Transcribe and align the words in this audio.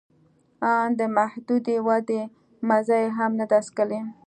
آن 0.73 0.87
د 0.99 1.01
محدودې 1.17 1.77
ودې 1.87 2.21
مزه 2.67 2.97
یې 3.03 3.09
هم 3.17 3.31
نه 3.39 3.45
ده 3.51 3.57
څکلې 3.67 4.01